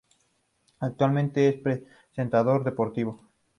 Actualmente 0.79 1.47
es 1.47 1.57
un 1.57 1.61
presentador 2.09 2.63
deportivo. 2.63 3.21